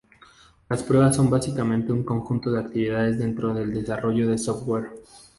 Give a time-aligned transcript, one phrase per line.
[0.67, 4.89] Las pruebas son básicamente un conjunto de actividades dentro del desarrollo de software.